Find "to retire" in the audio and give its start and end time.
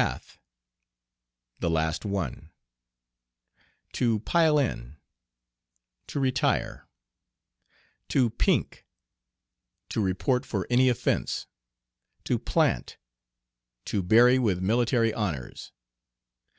6.06-6.88